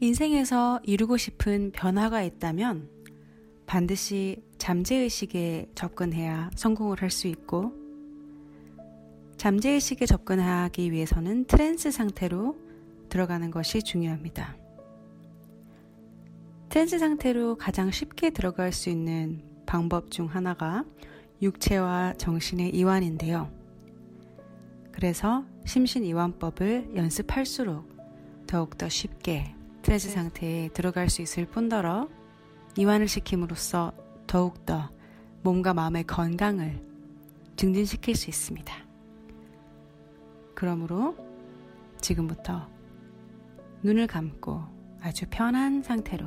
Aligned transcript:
인생에서 0.00 0.80
이루고 0.82 1.16
싶은 1.16 1.72
변화가 1.72 2.22
있다면 2.22 2.90
반드시 3.64 4.42
잠재의식에 4.58 5.70
접근해야 5.74 6.50
성공을 6.54 7.00
할 7.00 7.10
수 7.10 7.28
있고, 7.28 7.72
잠재의식에 9.38 10.04
접근하기 10.04 10.92
위해서는 10.92 11.46
트랜스 11.46 11.90
상태로 11.90 12.58
들어가는 13.08 13.50
것이 13.50 13.82
중요합니다. 13.82 14.56
트랜스 16.68 16.98
상태로 16.98 17.56
가장 17.56 17.90
쉽게 17.90 18.30
들어갈 18.30 18.72
수 18.72 18.90
있는 18.90 19.42
방법 19.64 20.10
중 20.10 20.26
하나가 20.26 20.84
육체와 21.40 22.14
정신의 22.18 22.74
이완인데요. 22.74 23.50
그래서 24.92 25.44
심신이완법을 25.64 26.92
연습할수록 26.96 27.96
더욱더 28.46 28.88
쉽게 28.88 29.55
트랜스 29.86 30.10
상태에 30.10 30.68
들어갈 30.70 31.08
수 31.08 31.22
있을 31.22 31.46
뿐더러 31.46 32.08
이완을 32.76 33.06
시킴으로써 33.06 33.92
더욱더 34.26 34.90
몸과 35.42 35.74
마음의 35.74 36.08
건강을 36.08 36.82
증진시킬 37.54 38.16
수 38.16 38.28
있습니다. 38.28 38.74
그러므로 40.56 41.16
지금부터 42.00 42.68
눈을 43.84 44.08
감고 44.08 44.60
아주 45.02 45.24
편한 45.30 45.84
상태로 45.84 46.26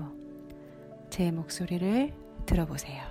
제 1.10 1.30
목소리를 1.30 2.14
들어보세요. 2.46 3.04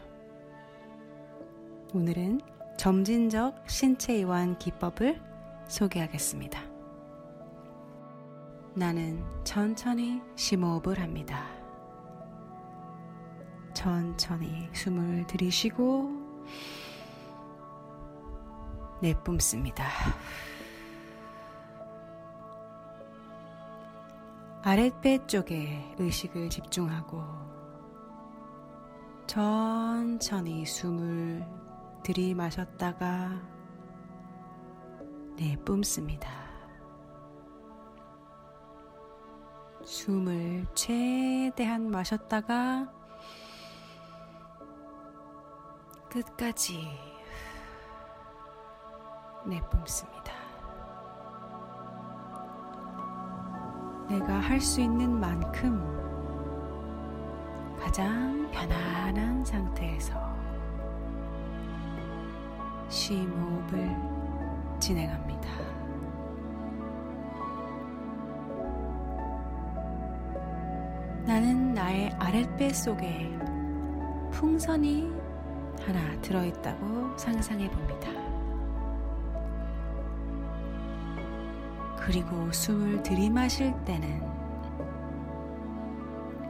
오늘은 1.92 2.40
점진적 2.78 3.68
신체 3.68 4.16
이완 4.16 4.58
기법을 4.58 5.20
소개하겠습니다. 5.68 6.67
나는 8.78 9.24
천천히 9.42 10.22
심호흡을 10.36 11.00
합니다. 11.00 11.44
천천히 13.74 14.68
숨을 14.72 15.26
들이쉬고 15.26 16.12
내뿜습니다. 19.02 19.84
아랫배 24.62 25.26
쪽에 25.26 25.82
의식을 25.98 26.48
집중하고 26.48 27.24
천천히 29.26 30.64
숨을 30.64 31.44
들이마셨다가 32.04 33.42
내뿜습니다. 35.36 36.47
숨을 39.88 40.66
최대한 40.74 41.90
마셨다가 41.90 42.86
끝까지 46.10 46.90
내뿜습니다. 49.46 50.34
내가 54.10 54.34
할 54.40 54.60
수 54.60 54.82
있는 54.82 55.18
만큼 55.18 55.80
가장 57.80 58.46
편안한 58.50 59.42
상태에서 59.42 60.12
심호흡을 62.90 63.96
진행합니다. 64.78 65.77
나의 71.88 72.10
아랫배 72.18 72.70
속에 72.74 73.34
풍선이 74.30 75.10
하나 75.80 76.20
들어있다고 76.20 77.16
상상해 77.16 77.70
봅니다. 77.70 78.10
그리고 81.96 82.52
숨을 82.52 83.02
들이마실 83.02 83.72
때는 83.86 84.20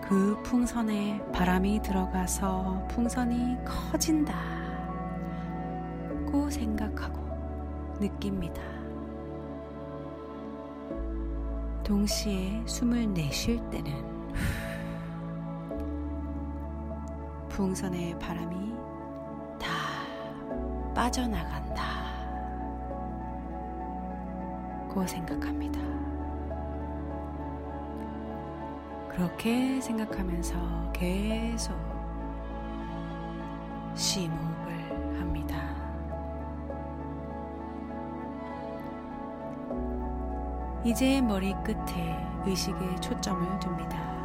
그 0.02 0.42
풍선에 0.42 1.22
바람이 1.32 1.82
들어가서 1.82 2.88
풍선이 2.88 3.58
커진다고 3.64 4.34
생각하고 6.50 7.96
느낍니다. 8.00 8.60
동시에 11.84 12.60
숨을 12.66 13.14
내쉴 13.14 13.60
때는 13.70 14.18
풍선의 17.58 18.16
바람이 18.20 18.72
다 19.58 19.66
빠져나간다. 20.94 21.82
고 24.88 25.04
생각합니다. 25.04 25.80
그렇게 29.08 29.80
생각하면서 29.80 30.92
계속 30.92 31.76
심호흡을 33.96 35.18
합니다. 35.18 35.56
이제 40.84 41.20
머리 41.20 41.52
끝에 41.64 42.24
의식의 42.46 43.00
초점을 43.00 43.44
둡니다. 43.58 44.17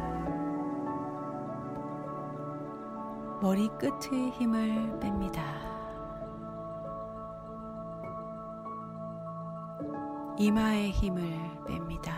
머리 3.44 3.68
끝의 3.76 4.30
힘을 4.30 4.98
뺍니다. 5.00 5.42
이마의 10.38 10.90
힘을 10.92 11.20
뺍니다. 11.66 12.10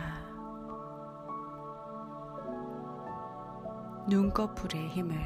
눈꺼풀의 4.09 4.89
힘을 4.91 5.19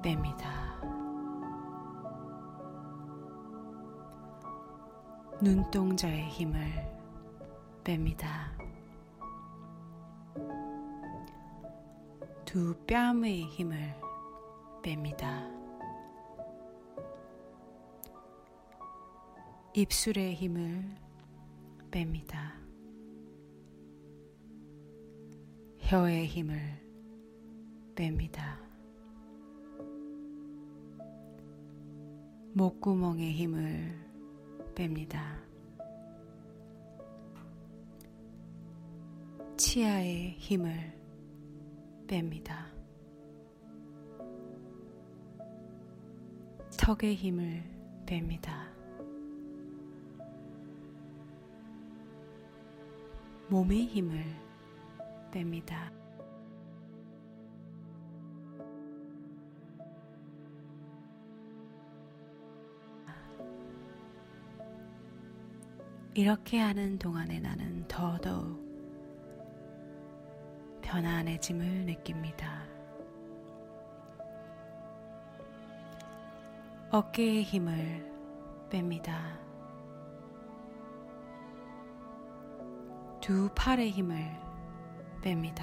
뺍니다. 0.00 0.46
눈동자의 5.42 6.24
힘을 6.30 6.58
뺍니다. 7.84 8.26
두 12.46 12.74
뺨의 12.86 13.44
힘을 13.44 14.09
뺍니다. 14.82 15.48
입술의 19.74 20.34
힘을 20.34 20.84
뺍니다. 21.90 22.52
혀의 25.80 26.26
힘을 26.26 26.58
뺍니다. 27.94 28.58
목구멍의 32.54 33.32
힘을 33.32 33.98
뺍니다. 34.74 35.40
치아의 39.56 40.36
힘을 40.38 40.72
뺍니다. 42.06 42.79
턱의 46.80 47.14
힘을 47.14 47.62
뺍니다. 48.06 48.70
몸의 53.50 53.84
힘을 53.84 54.24
뺍니다. 55.30 55.92
이렇게 66.14 66.58
하는 66.60 66.98
동안에 66.98 67.40
나는 67.40 67.86
더더욱 67.88 68.58
편안해짐을 70.80 71.84
느낍니다. 71.84 72.69
어깨의 76.92 77.44
힘을 77.44 78.04
뺍니다. 78.68 79.38
두 83.20 83.48
팔의 83.54 83.92
힘을 83.92 84.16
뺍니다. 85.22 85.62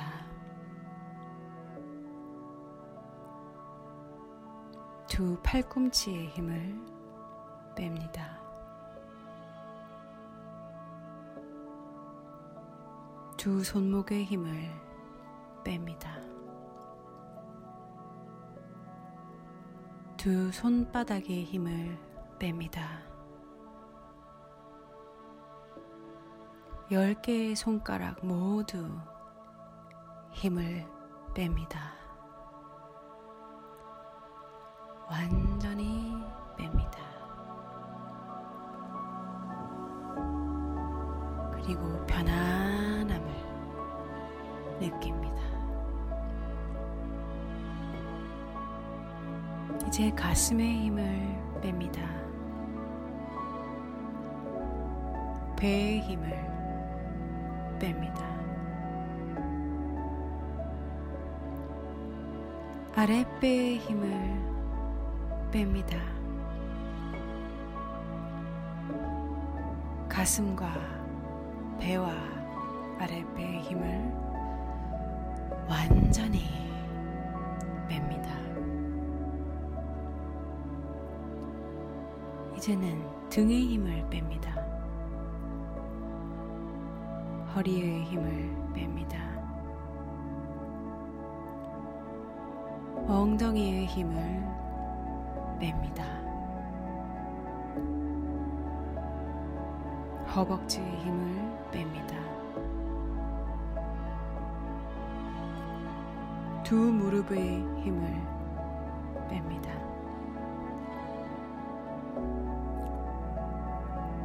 두 5.09 5.38
팔꿈치의 5.44 6.27
힘을 6.27 6.79
뺍니다. 7.75 8.39
두 13.35 13.62
손목의 13.65 14.24
힘을 14.24 14.71
뺍니다. 15.65 16.37
두 20.27 20.51
손바닥의 20.51 21.45
힘을 21.45 21.97
뺍니다. 22.38 22.81
열 26.91 27.13
개의 27.21 27.56
손가락 27.56 28.25
모두 28.25 28.89
힘을 30.33 30.85
뺍니다. 31.33 31.77
완전히 35.09 36.21
뺍니다. 36.57 36.97
그리고 41.53 42.06
편안함을 42.06 43.31
느낍니다. 44.81 45.56
제 49.98 50.12
가슴의 50.12 50.78
힘을 50.84 51.02
뺍니다. 51.60 51.98
배의 55.58 56.02
힘을 56.02 56.30
뺍니다. 57.80 58.22
아랫배의 62.94 63.78
힘을 63.80 64.08
뺍니다. 65.52 65.98
가슴과 70.08 70.76
배와 71.80 72.14
아랫배의 73.00 73.62
힘을 73.62 74.14
완전히 75.68 76.44
뺍니다. 77.90 78.47
이제는 82.57 83.30
등의 83.30 83.68
힘을 83.68 84.04
뺍니다. 84.09 84.48
허리의 87.54 88.04
힘을 88.06 88.50
뺍니다. 88.74 89.15
엉덩이의 93.07 93.86
힘을 93.86 94.44
뺍니다. 95.59 96.01
허벅지의 100.36 100.98
힘을 100.98 101.69
뺍니다. 101.71 102.18
두 106.63 106.75
무릎의 106.75 107.39
힘을 107.83 108.01
뺍니다. 109.30 109.87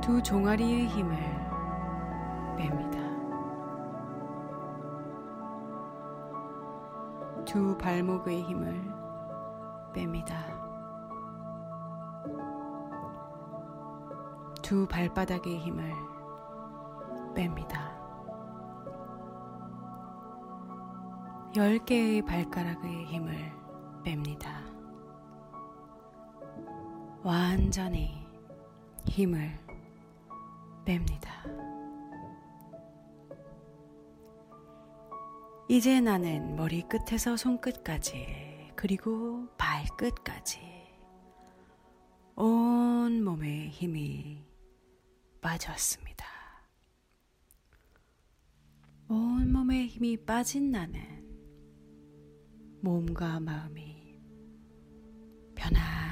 두 0.03 0.21
종아리의 0.21 0.89
힘을 0.89 1.17
뺍니다. 2.57 2.97
두 7.45 7.79
발목의 7.79 8.43
힘을 8.43 8.83
뺍니다. 9.95 10.35
두 14.61 14.89
발바닥의 14.89 15.59
힘을 15.61 15.93
뺍니다. 17.37 17.93
열 21.55 21.79
개의 21.85 22.23
발가락의 22.23 23.05
힘을 23.05 23.53
뺍니다. 24.03 24.49
완전히 27.23 28.27
힘을 29.07 29.72
뺍니다. 30.85 31.31
이제 35.69 36.01
나는 36.01 36.57
머리 36.57 36.83
끝에서 36.83 37.37
손끝까지 37.37 38.73
그리고 38.77 39.47
발끝까지 39.57 40.61
온 42.37 43.25
몸에 43.25 43.69
힘이 43.69 44.45
빠졌습니다. 45.41 46.27
온 49.09 49.53
몸에 49.53 49.87
힘이 49.87 50.17
빠진 50.17 50.71
나는 50.71 51.01
몸과 52.83 53.41
마음이 53.41 54.21
편안 55.55 56.12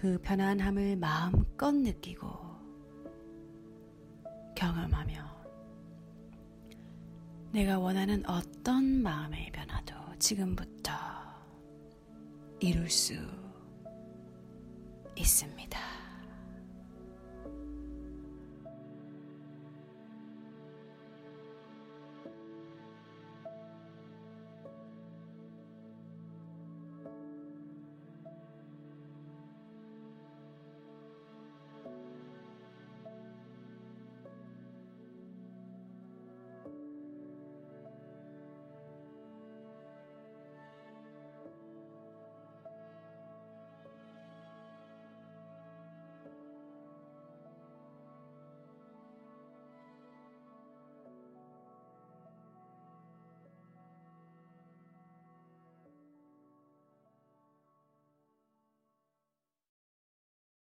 그 0.00 0.16
편안함을 0.22 0.94
마음껏 0.94 1.72
느끼고 1.74 2.28
경험하며 4.54 5.28
내가 7.50 7.80
원하는 7.80 8.24
어떤 8.30 9.02
마음의 9.02 9.50
변화도 9.50 9.96
지금부터 10.20 10.92
이룰 12.60 12.88
수 12.88 13.14
있습니다. 15.16 15.97